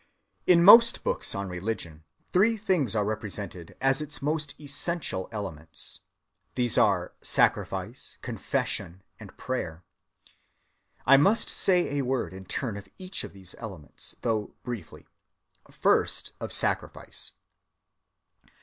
In 0.47 0.63
most 0.63 1.03
books 1.03 1.35
on 1.35 1.47
religion, 1.47 2.03
three 2.33 2.57
things 2.57 2.95
are 2.95 3.05
represented 3.05 3.77
as 3.79 4.01
its 4.01 4.19
most 4.19 4.59
essential 4.59 5.29
elements. 5.31 5.99
These 6.55 6.75
are 6.75 7.13
Sacrifice, 7.21 8.17
Confession, 8.23 9.03
and 9.19 9.37
Prayer. 9.37 9.83
I 11.05 11.17
must 11.17 11.49
say 11.49 11.99
a 11.99 12.01
word 12.01 12.33
in 12.33 12.45
turn 12.45 12.77
of 12.77 12.89
each 12.97 13.23
of 13.23 13.33
these 13.33 13.53
elements, 13.59 14.15
though 14.23 14.55
briefly. 14.63 15.05
First 15.69 16.31
of 16.39 16.51
Sacrifice. 16.51 17.33